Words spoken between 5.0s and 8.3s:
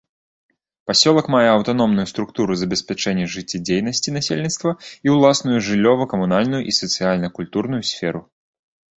і ўласную жыллёва-камунальную і сацыяльна-культурную сферу.